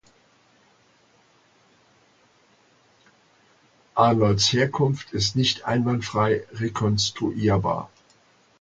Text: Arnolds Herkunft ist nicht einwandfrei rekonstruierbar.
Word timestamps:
Arnolds 3.93 4.51
Herkunft 4.51 5.13
ist 5.13 5.35
nicht 5.35 5.65
einwandfrei 5.65 6.43
rekonstruierbar. 6.53 7.91